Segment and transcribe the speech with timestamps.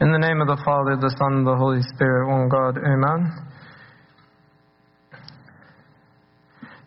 [0.00, 3.28] In the name of the Father, the Son, and the Holy Spirit, one God, Amen.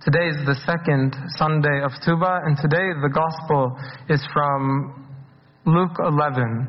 [0.01, 3.77] Today is the second Sunday of Tuba, and today the Gospel
[4.09, 5.05] is from
[5.69, 6.65] Luke 11.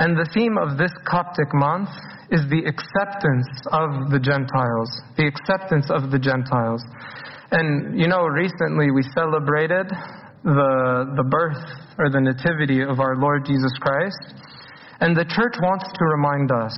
[0.00, 1.92] And the theme of this Coptic month
[2.32, 4.88] is the acceptance of the Gentiles.
[5.20, 6.80] The acceptance of the Gentiles.
[7.52, 9.92] And you know, recently we celebrated
[10.40, 11.68] the, the birth
[12.00, 14.55] or the nativity of our Lord Jesus Christ.
[15.00, 16.76] And the church wants to remind us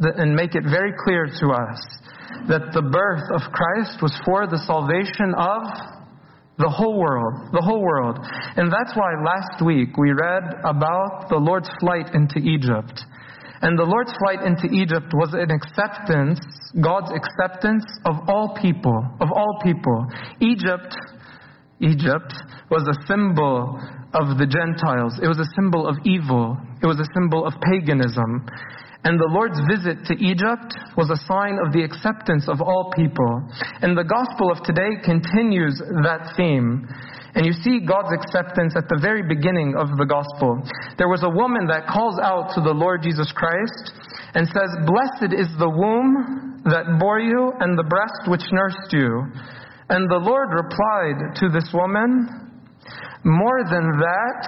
[0.00, 1.80] that, and make it very clear to us
[2.48, 5.94] that the birth of Christ was for the salvation of
[6.58, 8.18] the whole world, the whole world.
[8.56, 13.02] And that's why last week we read about the Lord's flight into Egypt.
[13.62, 16.38] And the Lord's flight into Egypt was an acceptance,
[16.78, 20.06] God's acceptance of all people, of all people.
[20.40, 20.94] Egypt,
[21.80, 22.34] Egypt
[22.70, 23.80] was a symbol
[24.12, 25.18] of the Gentiles.
[25.22, 26.56] It was a symbol of evil.
[26.84, 28.44] It was a symbol of paganism.
[29.08, 33.40] And the Lord's visit to Egypt was a sign of the acceptance of all people.
[33.80, 36.84] And the gospel of today continues that theme.
[37.32, 40.60] And you see God's acceptance at the very beginning of the gospel.
[41.00, 43.96] There was a woman that calls out to the Lord Jesus Christ
[44.36, 49.08] and says, Blessed is the womb that bore you and the breast which nursed you.
[49.88, 52.28] And the Lord replied to this woman,
[53.24, 54.40] more than that,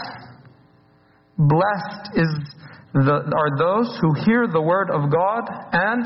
[1.39, 2.33] blessed is
[2.93, 6.05] the, are those who hear the word of God and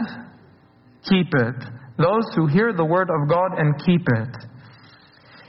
[1.08, 1.54] keep it.
[1.98, 4.34] Those who hear the word of God and keep it.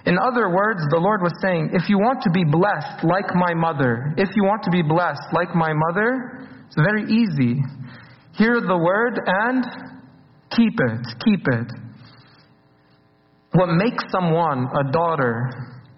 [0.05, 3.53] In other words, the Lord was saying, if you want to be blessed like my
[3.53, 7.61] mother, if you want to be blessed like my mother, it's very easy.
[8.33, 9.63] Hear the word and
[10.49, 11.05] keep it.
[11.25, 11.69] Keep it.
[13.53, 15.49] What makes someone a daughter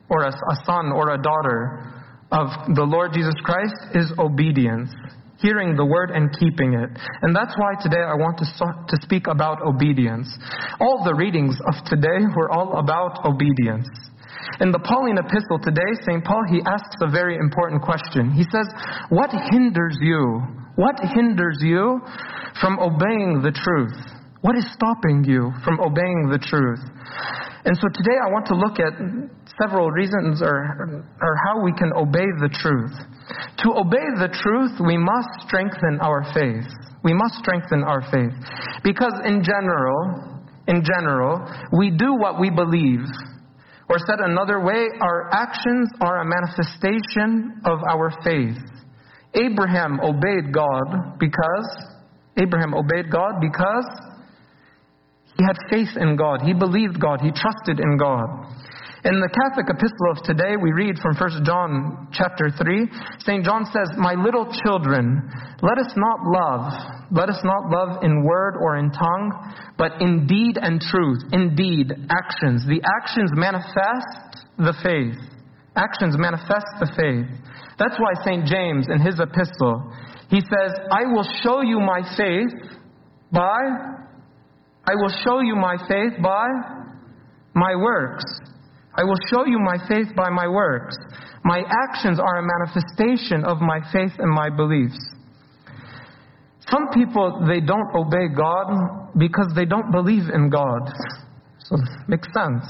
[0.10, 2.03] or a, a son or a daughter
[2.34, 4.90] of the Lord Jesus Christ is obedience.
[5.38, 6.90] Hearing the word and keeping it.
[7.22, 10.32] And that's why today I want to, to speak about obedience.
[10.80, 13.86] All the readings of today were all about obedience.
[14.62, 16.24] In the Pauline epistle today, St.
[16.24, 18.32] Paul, he asks a very important question.
[18.32, 18.66] He says,
[19.10, 20.42] What hinders you?
[20.76, 22.02] What hinders you
[22.60, 23.94] from obeying the truth?
[24.42, 26.82] What is stopping you from obeying the truth?
[27.64, 28.92] And so today I want to look at
[29.62, 32.94] several reasons or, or how we can obey the truth.
[33.64, 36.68] To obey the truth, we must strengthen our faith.
[37.04, 38.34] We must strengthen our faith.
[38.84, 41.46] Because in general, in general,
[41.78, 43.06] we do what we believe.
[43.90, 48.58] Or said another way, our actions are a manifestation of our faith.
[49.36, 51.68] Abraham obeyed God because
[52.42, 53.86] Abraham obeyed God because
[55.38, 56.42] he had faith in God.
[56.44, 57.20] He believed God.
[57.22, 58.46] He trusted in God.
[59.04, 62.88] In the Catholic epistle of today, we read from 1 John chapter 3,
[63.20, 63.44] St.
[63.44, 65.28] John says, My little children,
[65.60, 66.72] let us not love,
[67.12, 69.28] let us not love in word or in tongue,
[69.78, 71.20] but in deed and truth.
[71.34, 72.64] In deed, actions.
[72.64, 75.20] The actions manifest the faith.
[75.76, 77.28] Actions manifest the faith.
[77.78, 78.48] That's why St.
[78.48, 79.84] James in his epistle,
[80.30, 82.80] he says, I will show you my faith
[83.34, 83.68] by
[84.88, 86.48] I will show you my faith by
[87.54, 88.24] my works.
[88.96, 90.96] I will show you my faith by my works.
[91.44, 95.00] My actions are a manifestation of my faith and my beliefs.
[96.70, 100.90] Some people, they don't obey God because they don't believe in God.
[101.60, 101.78] So,
[102.08, 102.64] makes sense.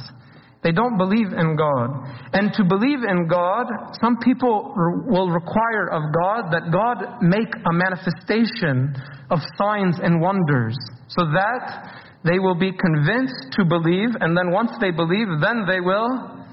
[0.63, 1.89] They don't believe in God.
[2.31, 3.67] And to believe in God,
[4.01, 4.73] some people
[5.05, 8.95] will require of God that God make a manifestation
[9.29, 11.91] of signs and wonders so that
[12.23, 16.45] they will be convinced to believe, and then once they believe, then they will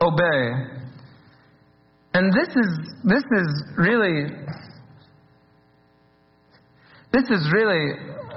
[0.00, 0.50] obey.
[2.14, 4.30] And this is, this is really,
[7.12, 7.92] this is really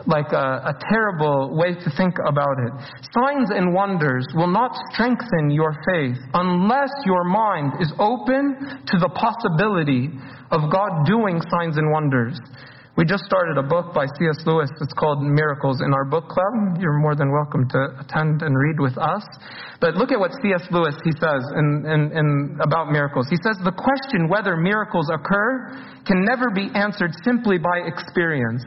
[0.05, 2.73] like a, a, terrible way to think about it.
[3.15, 9.09] Signs and wonders will not strengthen your faith unless your mind is open to the
[9.15, 10.09] possibility
[10.51, 12.39] of God doing signs and wonders.
[12.97, 14.41] We just started a book by C.S.
[14.47, 14.71] Lewis.
[14.81, 16.81] It's called Miracles in our book club.
[16.81, 19.21] You're more than welcome to attend and read with us.
[19.79, 20.65] But look at what C.S.
[20.71, 23.27] Lewis he says in, in, in about miracles.
[23.29, 25.77] He says the question whether miracles occur
[26.09, 28.65] can never be answered simply by experience.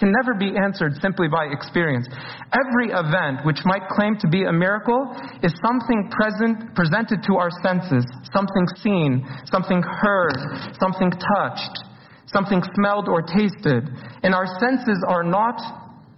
[0.00, 2.08] Can never be answered simply by experience.
[2.56, 5.14] Every event which might claim to be a miracle
[5.44, 10.34] is something present, presented to our senses, something seen, something heard,
[10.80, 11.84] something touched
[12.32, 13.90] something smelled or tasted,
[14.22, 15.58] and our senses are not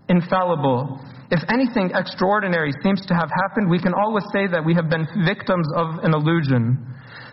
[0.08, 1.00] infallible.
[1.30, 5.06] If anything extraordinary seems to have happened, we can always say that we have been
[5.24, 6.76] victims of an illusion.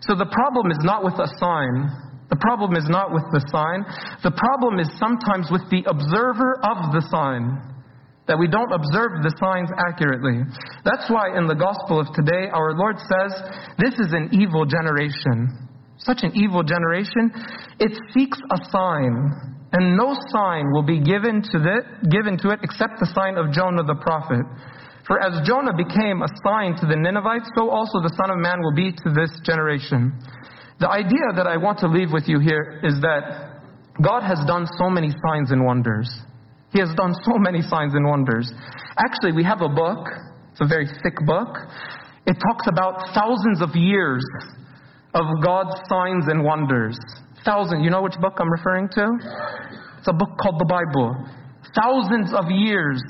[0.01, 1.91] So the problem is not with a sign.
[2.29, 3.81] The problem is not with the sign.
[4.21, 7.57] The problem is sometimes with the observer of the sign.
[8.29, 10.45] That we don't observe the signs accurately.
[10.85, 13.33] That's why in the gospel of today, our Lord says,
[13.81, 15.49] This is an evil generation.
[15.97, 17.33] Such an evil generation.
[17.81, 19.57] It seeks a sign.
[19.73, 23.49] And no sign will be given to, it, given to it except the sign of
[23.49, 24.45] Jonah the prophet.
[25.09, 28.61] For as Jonah became a sign to the Ninevites, so also the Son of Man
[28.61, 30.13] will be to this generation.
[30.79, 33.59] The idea that I want to leave with you here is that
[34.01, 36.07] God has done so many signs and wonders.
[36.71, 38.51] He has done so many signs and wonders.
[38.97, 40.07] Actually, we have a book,
[40.51, 41.51] it's a very thick book.
[42.25, 44.23] It talks about thousands of years
[45.13, 46.97] of God's signs and wonders.
[47.43, 49.17] Thousand, you know which book I'm referring to?
[49.97, 51.15] It's a book called the Bible.
[51.75, 53.01] Thousands of years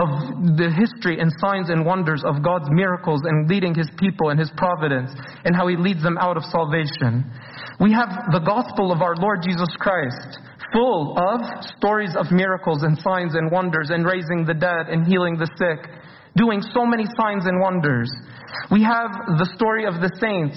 [0.00, 0.08] of
[0.56, 4.50] the history and signs and wonders of God's miracles and leading His people and His
[4.56, 5.12] providence
[5.44, 7.28] and how He leads them out of salvation.
[7.76, 10.40] We have the gospel of our Lord Jesus Christ,
[10.72, 11.44] full of
[11.76, 15.84] stories of miracles and signs and wonders and raising the dead and healing the sick,
[16.36, 18.08] doing so many signs and wonders.
[18.72, 20.56] We have the story of the saints.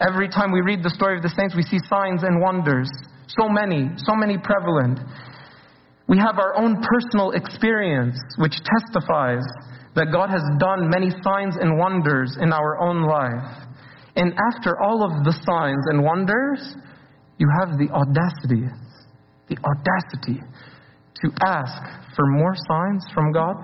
[0.00, 2.88] Every time we read the story of the saints, we see signs and wonders.
[3.28, 4.98] So many, so many prevalent.
[6.10, 9.46] We have our own personal experience, which testifies
[9.94, 13.68] that God has done many signs and wonders in our own life.
[14.16, 16.74] And after all of the signs and wonders,
[17.38, 18.66] you have the audacity,
[19.48, 20.42] the audacity
[21.22, 23.54] to ask for more signs from God.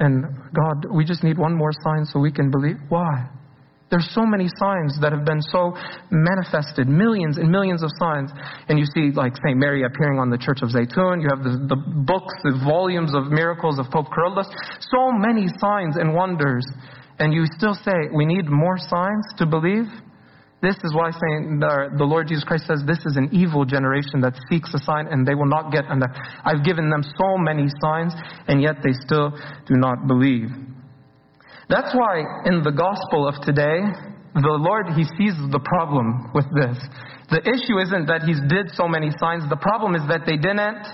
[0.00, 2.78] And God, we just need one more sign so we can believe.
[2.88, 3.28] Why?
[3.90, 5.72] There's so many signs that have been so
[6.10, 8.30] manifested, millions and millions of signs.
[8.68, 9.56] And you see, like St.
[9.56, 11.24] Mary appearing on the Church of Zaytun.
[11.24, 14.44] You have the, the books, the volumes of miracles of Pope Kyrillos.
[14.92, 16.66] So many signs and wonders.
[17.18, 19.88] And you still say, we need more signs to believe?
[20.60, 24.20] This is why saying the, the Lord Jesus Christ says this is an evil generation
[24.22, 26.10] that seeks a sign and they will not get enough.
[26.44, 28.12] I've given them so many signs
[28.48, 29.30] and yet they still
[29.66, 30.50] do not believe.
[31.68, 33.84] That's why in the gospel of today,
[34.34, 36.78] the Lord, He sees the problem with this.
[37.30, 40.84] The issue isn't that He did so many signs, the problem is that they didn't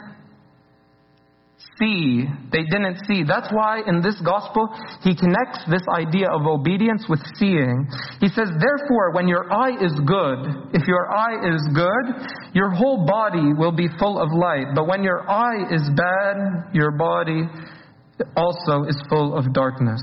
[1.79, 2.27] see.
[2.51, 3.23] They didn't see.
[3.23, 4.67] That's why in this gospel,
[5.03, 7.87] He connects this idea of obedience with seeing.
[8.19, 12.07] He says, therefore, when your eye is good, if your eye is good,
[12.53, 14.75] your whole body will be full of light.
[14.75, 17.47] But when your eye is bad, your body
[18.37, 20.03] also is full of darkness.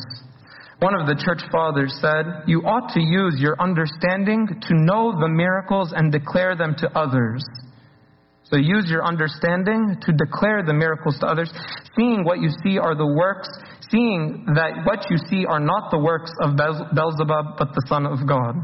[0.82, 5.30] One of the church fathers said, You ought to use your understanding to know the
[5.30, 7.46] miracles and declare them to others.
[8.50, 11.54] So use your understanding to declare the miracles to others,
[11.96, 13.48] seeing what you see are the works,
[13.94, 18.26] seeing that what you see are not the works of Beelzebub, but the Son of
[18.28, 18.58] God.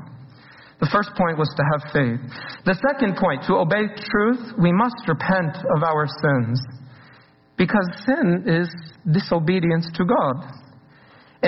[0.81, 2.19] The first point was to have faith.
[2.65, 6.57] The second point, to obey truth, we must repent of our sins.
[7.57, 8.73] Because sin is
[9.05, 10.66] disobedience to God.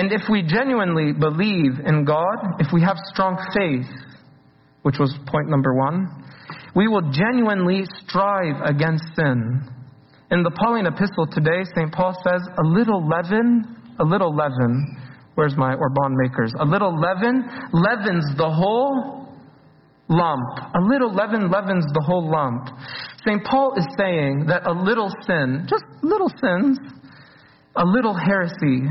[0.00, 3.84] And if we genuinely believe in God, if we have strong faith,
[4.80, 6.08] which was point number one,
[6.74, 9.60] we will genuinely strive against sin.
[10.30, 11.92] In the Pauline epistle today, St.
[11.92, 14.96] Paul says, a little leaven, a little leaven,
[15.34, 16.54] where's my Orban makers?
[16.58, 17.44] A little leaven
[17.74, 19.36] leavens the whole
[20.08, 20.48] lump.
[20.76, 22.70] A little leaven leavens the whole lump.
[23.26, 23.44] St.
[23.44, 26.78] Paul is saying that a little sin, just little sins,
[27.76, 28.88] a little heresy,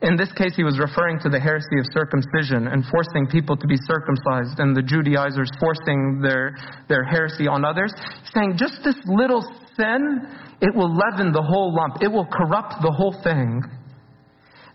[0.00, 3.66] in this case, he was referring to the heresy of circumcision and forcing people to
[3.66, 6.54] be circumcised, and the Judaizers forcing their,
[6.88, 7.92] their heresy on others,
[8.32, 9.42] saying just this little
[9.74, 10.22] sin,
[10.60, 13.60] it will leaven the whole lump, it will corrupt the whole thing.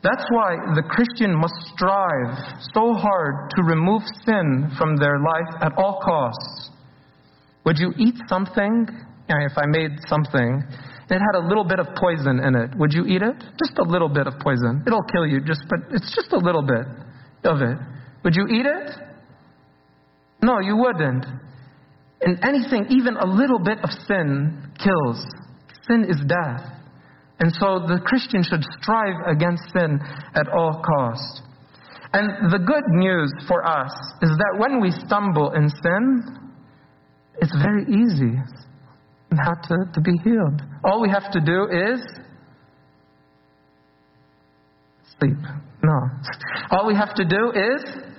[0.04, 5.72] That's why the Christian must strive so hard to remove sin from their life at
[5.78, 6.72] all costs.
[7.66, 8.88] Would you eat something?
[9.30, 10.62] If I made something
[11.10, 12.78] it had a little bit of poison in it.
[12.78, 13.36] Would you eat it?
[13.60, 14.84] Just a little bit of poison.
[14.88, 16.86] It'll kill you, just but it's just a little bit
[17.44, 17.78] of it.
[18.24, 18.92] Would you eat it?
[20.42, 21.26] No, you wouldn't.
[22.22, 25.26] And anything, even a little bit of sin, kills.
[25.88, 26.64] Sin is death.
[27.40, 30.00] And so the Christian should strive against sin
[30.36, 31.42] at all costs.
[32.14, 33.92] And the good news for us
[34.22, 36.24] is that when we stumble in sin,
[37.42, 38.40] it's very easy
[39.38, 40.62] how to, to be healed.
[40.84, 42.00] All we have to do is
[45.20, 45.38] sleep.
[45.84, 46.00] No.
[46.72, 48.13] All we have to do is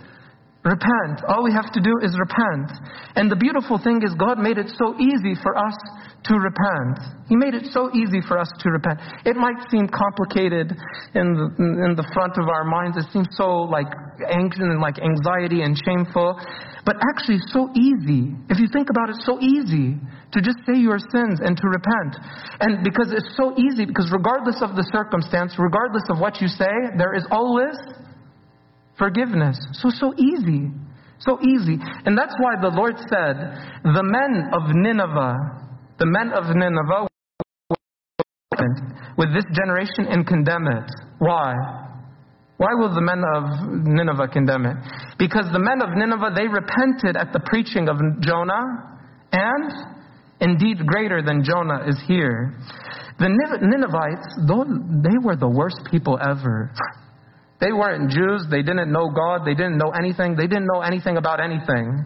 [0.65, 1.21] Repent.
[1.29, 2.73] All we have to do is repent.
[3.21, 5.77] And the beautiful thing is, God made it so easy for us
[6.25, 7.05] to repent.
[7.29, 8.97] He made it so easy for us to repent.
[9.29, 10.73] It might seem complicated
[11.13, 11.47] in the,
[11.85, 12.97] in the front of our minds.
[12.97, 13.93] It seems so like
[14.25, 16.41] anxious and like anxiety and shameful.
[16.89, 18.33] But actually, so easy.
[18.49, 20.01] If you think about it, so easy
[20.33, 22.13] to just say your sins and to repent.
[22.65, 26.73] And because it's so easy, because regardless of the circumstance, regardless of what you say,
[26.97, 27.77] there is always
[28.99, 29.59] forgiveness.
[29.73, 30.71] So, so easy.
[31.19, 31.79] So easy.
[32.05, 33.37] And that's why the Lord said,
[33.83, 35.37] the men of Nineveh,
[35.99, 37.09] the men of Nineveh
[39.17, 40.91] with this generation and condemn it.
[41.19, 41.55] Why?
[42.57, 44.77] Why will the men of Nineveh condemn it?
[45.19, 48.99] Because the men of Nineveh, they repented at the preaching of Jonah,
[49.33, 49.73] and
[50.41, 52.55] indeed greater than Jonah is here.
[53.19, 54.65] The Ninevites, though
[55.03, 56.73] they were the worst people ever.
[57.65, 58.45] They weren't Jews.
[58.51, 59.47] They didn't know God.
[59.47, 60.37] They didn't know anything.
[60.37, 62.05] They didn't know anything about anything.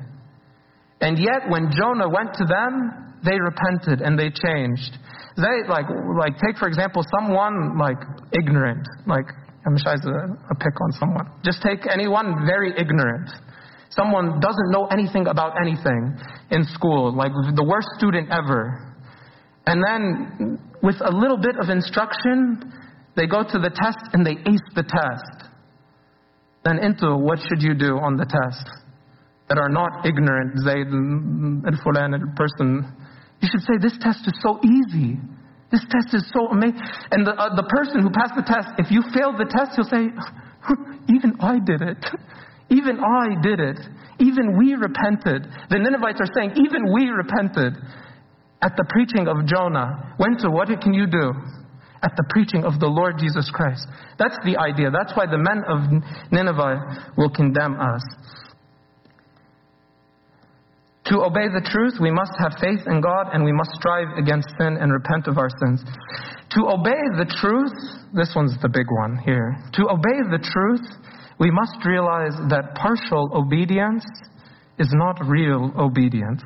[1.00, 4.94] And yet, when Jonah went to them, they repented and they changed.
[5.34, 7.98] They, like, like take for example, someone like
[8.30, 9.26] ignorant, like,
[9.66, 10.14] I'm shy a,
[10.50, 11.26] a pick on someone.
[11.44, 13.28] Just take anyone very ignorant.
[13.90, 16.18] Someone doesn't know anything about anything
[16.52, 18.94] in school, like the worst student ever.
[19.66, 22.72] And then, with a little bit of instruction,
[23.16, 25.47] they go to the test and they ace the test
[26.68, 28.68] then into what should you do on the test
[29.48, 32.84] that are not ignorant, Zayd and Fulan and person.
[33.40, 35.16] You should say, This test is so easy.
[35.72, 36.80] This test is so amazing.
[37.12, 39.88] And the, uh, the person who passed the test, if you failed the test, he'll
[39.88, 40.12] say,
[41.08, 42.04] Even I did it.
[42.68, 43.80] Even I did it.
[44.20, 45.48] Even we repented.
[45.70, 47.80] The Ninevites are saying, Even we repented
[48.60, 50.14] at the preaching of Jonah.
[50.18, 51.32] Went to, what can you do?
[52.02, 53.86] At the preaching of the Lord Jesus Christ.
[54.18, 54.90] That's the idea.
[54.90, 55.78] That's why the men of
[56.30, 58.02] Nineveh will condemn us.
[61.06, 64.48] To obey the truth, we must have faith in God and we must strive against
[64.60, 65.82] sin and repent of our sins.
[66.52, 67.72] To obey the truth,
[68.12, 69.56] this one's the big one here.
[69.74, 70.84] To obey the truth,
[71.40, 74.04] we must realize that partial obedience
[74.78, 76.42] is not real obedience.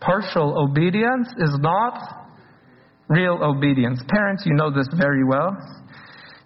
[0.00, 2.21] Partial obedience is not
[3.08, 4.00] real obedience.
[4.08, 5.56] Parents, you know this very well.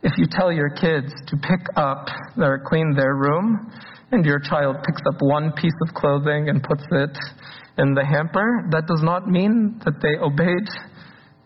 [0.03, 3.71] If you tell your kids to pick up or clean their room,
[4.13, 7.17] and your child picks up one piece of clothing and puts it
[7.79, 10.69] in the hamper, that does not mean that they obeyed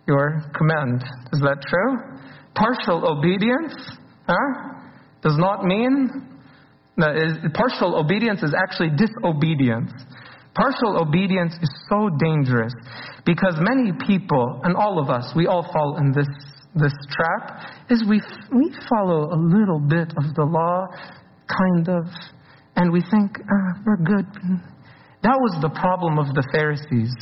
[0.07, 1.03] your command.
[1.33, 2.21] Is that true?
[2.55, 3.75] Partial obedience
[4.27, 4.81] huh,
[5.23, 6.27] does not mean
[6.99, 9.91] that is, partial obedience is actually disobedience.
[10.55, 12.73] Partial obedience is so dangerous
[13.25, 16.27] because many people, and all of us, we all fall in this,
[16.75, 18.21] this trap, is we,
[18.53, 20.87] we follow a little bit of the law,
[21.47, 22.05] kind of,
[22.77, 24.27] and we think, ah, we're good.
[25.23, 27.15] That was the problem of the Pharisees.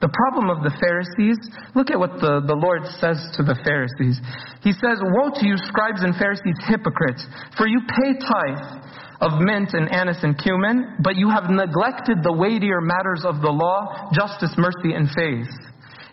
[0.00, 1.36] The problem of the Pharisees,
[1.74, 4.16] look at what the, the Lord says to the Pharisees.
[4.64, 7.20] He says, Woe to you, scribes and Pharisees, hypocrites,
[7.56, 8.80] for you pay tithe
[9.20, 13.52] of mint and anise and cumin, but you have neglected the weightier matters of the
[13.52, 15.52] law, justice, mercy, and faith.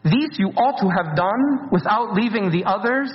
[0.04, 3.12] These you ought to have done without leaving the others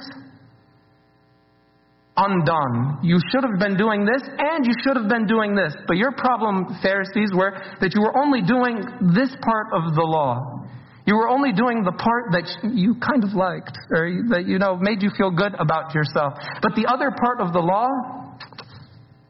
[2.17, 2.99] undone.
[3.03, 5.75] You should have been doing this, and you should have been doing this.
[5.87, 10.61] But your problem, Pharisees, were that you were only doing this part of the law.
[11.05, 14.77] You were only doing the part that you kind of liked, or that you know
[14.77, 16.35] made you feel good about yourself.
[16.61, 17.89] But the other part of the law,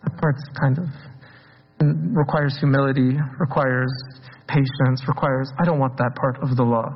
[0.05, 0.87] that part's kind of
[2.15, 3.91] requires humility, requires
[4.47, 6.93] patience, requires, I don't want that part of the law.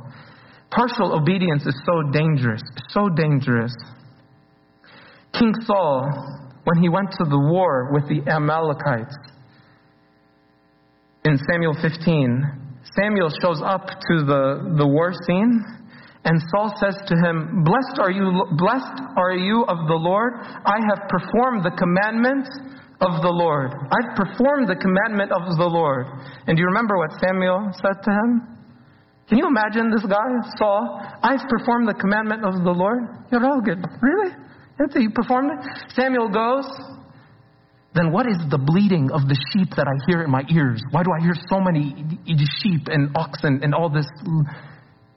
[0.71, 3.75] Partial obedience is so dangerous, so dangerous.
[5.33, 6.11] King Saul,
[6.65, 9.17] when he went to the war with the Amalekites
[11.25, 15.63] in Samuel 15, Samuel shows up to the, the war scene,
[16.25, 20.35] and Saul says to him, Blessed are you, blessed are you of the Lord.
[20.43, 22.51] I have performed the commandments
[23.01, 23.71] of the Lord.
[23.71, 26.07] I've performed the commandment of the Lord.
[26.47, 28.57] And do you remember what Samuel said to him?
[29.29, 31.03] Can you imagine this guy, Saul?
[31.23, 33.03] I've performed the commandment of the Lord.
[33.31, 33.83] You're all good.
[34.01, 34.33] Really?
[34.79, 35.93] That's you performed it?
[35.95, 36.67] Samuel goes,
[37.95, 40.83] then what is the bleating of the sheep that I hear in my ears?
[40.91, 41.97] Why do I hear so many
[42.61, 44.07] sheep and oxen and all this?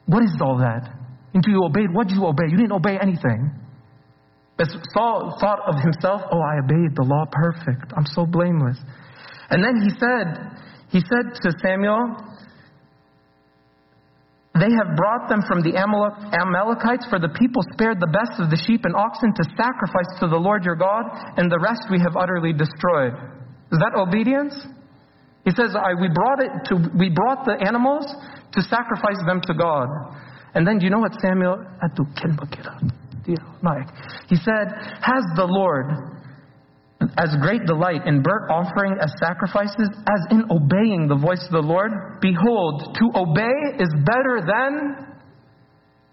[0.05, 0.87] What is all that?
[1.33, 2.47] And you obeyed, what did you obey?
[2.49, 3.51] You didn't obey anything.
[4.59, 7.91] As Saul thought of himself, oh, I obeyed the law perfect.
[7.95, 8.77] I'm so blameless.
[9.49, 10.55] And then he said,
[10.89, 12.15] he said to Samuel,
[14.59, 18.59] they have brought them from the Amalekites, for the people spared the best of the
[18.67, 22.15] sheep and oxen to sacrifice to the Lord your God, and the rest we have
[22.15, 23.13] utterly destroyed.
[23.71, 24.55] Is that obedience?
[25.45, 28.05] He says, we, brought it to, we brought the animals
[28.53, 29.87] to sacrifice them to God.
[30.53, 31.63] And then do you know what Samuel
[34.27, 36.18] He said, Has the Lord
[37.17, 41.67] as great delight in burnt offering as sacrifices as in obeying the voice of the
[41.67, 41.91] Lord?
[42.21, 45.09] Behold, to obey is better than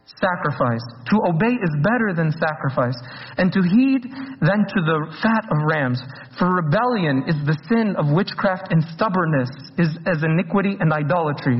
[0.07, 0.83] sacrifice.
[1.11, 2.97] To obey is better than sacrifice,
[3.37, 4.07] and to heed
[4.41, 6.00] than to the fat of rams.
[6.38, 11.59] For rebellion is the sin of witchcraft, and stubbornness is as iniquity and idolatry.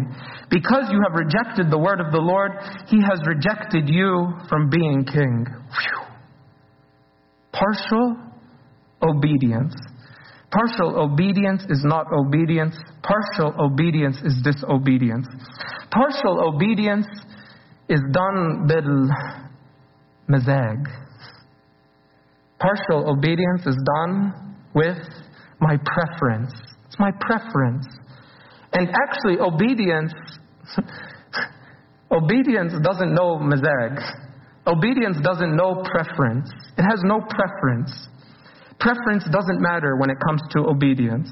[0.49, 2.53] Because you have rejected the word of the Lord,
[2.87, 5.47] he has rejected you from being king.
[5.47, 6.07] Whew.
[7.53, 8.26] Partial
[9.03, 9.75] obedience.
[10.51, 12.77] Partial obedience is not obedience.
[13.03, 15.27] Partial obedience is disobedience.
[15.91, 17.07] Partial obedience
[17.89, 19.09] is done bil
[20.29, 20.87] mazag.
[22.59, 24.33] Partial obedience is done
[24.75, 24.99] with
[25.61, 26.53] my preference.
[26.87, 27.87] It's my preference.
[28.73, 30.13] And actually, obedience,
[32.11, 34.01] obedience doesn't know mazag.
[34.67, 36.51] Obedience doesn't know preference.
[36.77, 38.09] It has no preference.
[38.79, 41.31] Preference doesn't matter when it comes to obedience.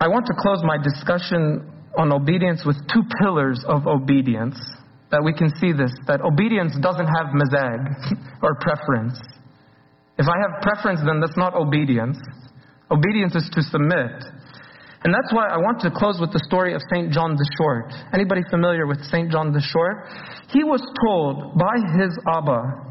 [0.00, 4.56] I want to close my discussion on obedience with two pillars of obedience.
[5.10, 7.82] That we can see this, that obedience doesn't have mazag
[8.42, 9.18] or preference.
[10.16, 12.16] If I have preference, then that's not obedience.
[12.92, 14.22] Obedience is to submit.
[15.02, 17.10] And that's why I want to close with the story of St.
[17.10, 17.90] John the Short.
[18.14, 19.32] Anybody familiar with St.
[19.32, 20.06] John the Short?
[20.52, 22.89] He was told by his Abba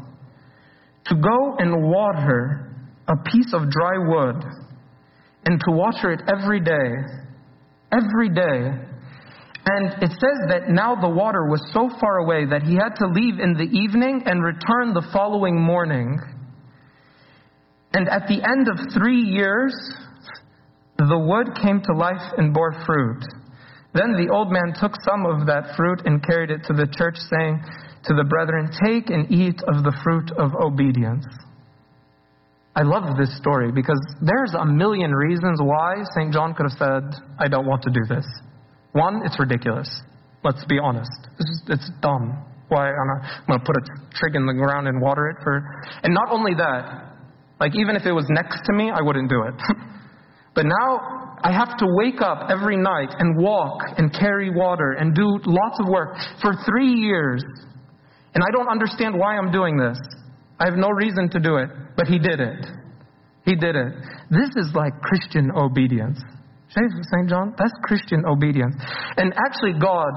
[1.06, 2.70] to go and water
[3.08, 4.44] a piece of dry wood
[5.44, 6.92] and to water it every day.
[7.92, 8.86] Every day.
[9.66, 13.06] And it says that now the water was so far away that he had to
[13.06, 16.18] leave in the evening and return the following morning.
[17.92, 19.74] And at the end of three years,
[20.96, 23.22] the wood came to life and bore fruit.
[23.92, 27.16] Then the old man took some of that fruit and carried it to the church,
[27.16, 27.60] saying
[28.04, 31.26] to the brethren, Take and eat of the fruit of obedience.
[32.74, 36.32] I love this story because there's a million reasons why St.
[36.32, 38.24] John could have said, I don't want to do this.
[38.92, 39.88] One, it's ridiculous.
[40.44, 41.10] Let's be honest.
[41.38, 42.44] Is, it's dumb.
[42.68, 43.82] Why am I'm going to put a
[44.14, 45.62] trig in the ground and water it for.
[46.04, 47.16] And not only that,
[47.58, 49.54] like even if it was next to me, I wouldn't do it.
[50.54, 55.14] but now I have to wake up every night and walk and carry water and
[55.14, 57.42] do lots of work for three years.
[58.33, 59.97] And I don't understand why I'm doing this.
[60.59, 62.65] I have no reason to do it, but he did it.
[63.45, 63.93] He did it.
[64.29, 66.19] This is like Christian obedience.
[66.69, 67.29] St.
[67.29, 68.75] John, that's Christian obedience.
[69.15, 70.11] And actually, God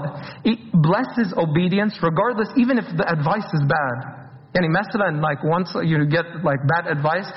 [0.74, 4.18] blesses obedience regardless, even if the advice is bad.
[4.54, 7.30] And مثلا, like once you get like bad advice,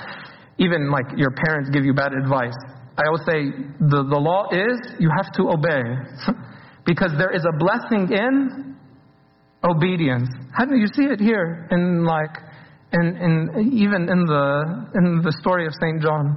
[0.58, 2.56] even like your parents give you bad advice.
[2.98, 5.84] I always say the, the law is you have to obey.
[6.86, 8.75] because there is a blessing in
[9.67, 10.29] obedience.
[10.59, 12.37] Do you see it here in like
[12.93, 16.37] in, in even in the in the story of Saint John?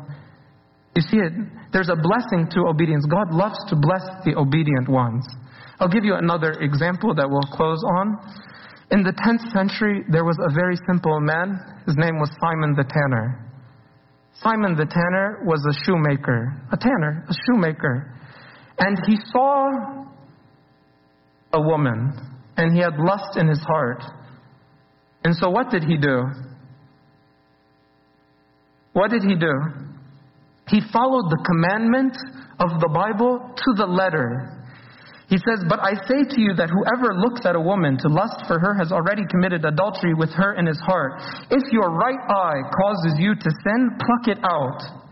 [0.96, 1.34] You see it
[1.72, 3.06] there's a blessing to obedience.
[3.06, 5.26] God loves to bless the obedient ones.
[5.80, 8.18] I'll give you another example that we'll close on.
[8.92, 11.62] In the 10th century, there was a very simple man.
[11.86, 13.46] His name was Simon the Tanner.
[14.34, 18.16] Simon the Tanner was a shoemaker, a tanner, a shoemaker.
[18.80, 20.06] And he saw
[21.54, 22.14] a woman,
[22.60, 24.04] and he had lust in his heart.
[25.24, 26.24] And so, what did he do?
[28.92, 29.56] What did he do?
[30.68, 32.16] He followed the commandment
[32.60, 34.60] of the Bible to the letter.
[35.30, 38.44] He says, But I say to you that whoever looks at a woman to lust
[38.48, 41.22] for her has already committed adultery with her in his heart.
[41.50, 45.09] If your right eye causes you to sin, pluck it out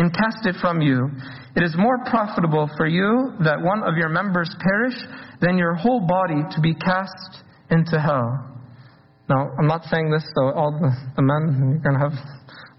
[0.00, 1.10] and cast it from you.
[1.54, 4.96] It is more profitable for you that one of your members perish
[5.42, 8.48] than your whole body to be cast into hell.
[9.28, 12.16] Now, I'm not saying this so all the, the men, you're going to have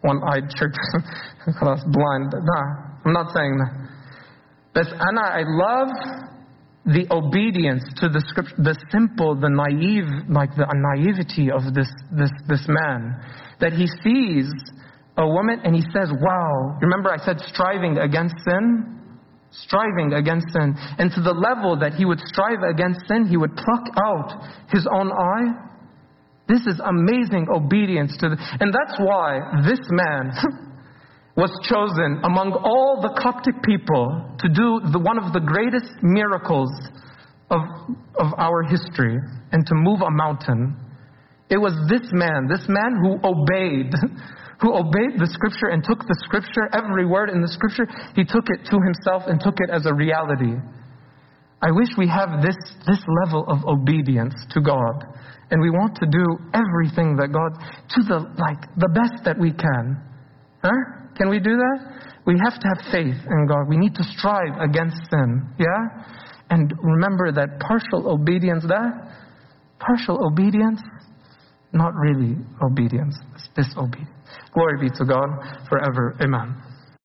[0.02, 0.74] one-eyed church,
[1.94, 2.34] blind.
[2.34, 2.66] Nah,
[3.06, 3.72] I'm not saying that.
[4.74, 5.90] But Anna, I love
[6.86, 12.32] the obedience to the scripture, the simple, the naive, like the naivety of this, this,
[12.48, 13.22] this man.
[13.60, 14.50] That he sees
[15.18, 16.78] a woman and he says, wow.
[16.82, 19.00] Remember I said striving against sin?
[19.52, 20.76] Striving against sin.
[20.98, 24.88] And to the level that he would strive against sin, he would pluck out his
[24.88, 25.72] own eye
[26.52, 30.34] this is amazing obedience to the, and that's why this man
[31.38, 36.70] was chosen among all the Coptic people to do the, one of the greatest miracles
[37.50, 37.62] of,
[38.20, 39.16] of our history
[39.54, 40.76] and to move a mountain.
[41.52, 43.92] It was this man, this man who obeyed,
[44.64, 47.84] who obeyed the scripture and took the scripture, every word in the scripture,
[48.16, 50.56] he took it to himself and took it as a reality.
[51.62, 52.56] I wish we have this,
[52.88, 55.04] this level of obedience to God.
[55.52, 59.52] And we want to do everything that God, to the, like, the best that we
[59.52, 60.00] can.
[60.64, 60.72] Huh?
[61.20, 62.24] Can we do that?
[62.26, 63.68] We have to have faith in God.
[63.68, 65.52] We need to strive against sin.
[65.60, 66.08] Yeah?
[66.50, 69.20] And remember that partial obedience, that
[69.80, 70.80] partial obedience,
[71.74, 74.10] not really obedience, it's disobedience.
[74.54, 75.30] Glory be to God
[75.70, 76.16] forever.
[76.22, 76.71] Amen.